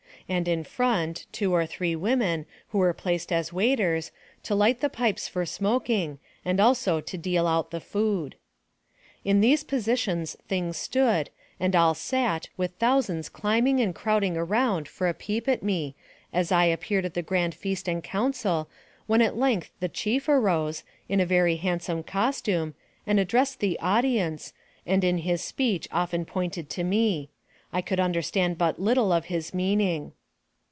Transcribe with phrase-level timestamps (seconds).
[0.29, 4.79] And in front, two or three women, who were there placed as waiters, to light
[4.79, 8.35] the pipes for smoking, and also to deal out the food.
[9.25, 15.09] In these positions things stood, and all sat with thousands climbing and crowding around for
[15.09, 15.95] a peep at me,
[16.31, 18.69] as I appeared at the grand feast and council,
[19.07, 22.73] when at length the chief arose, in a very handsome costume,
[23.05, 24.53] and addressed the audience,
[24.85, 27.29] and in his speech often pointed to me.
[27.73, 30.13] I could understand but little of his meaning.